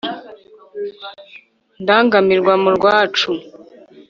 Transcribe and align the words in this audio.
ndangamirwa 1.81 2.53
mu 2.63 2.69
rwacu 2.75 3.29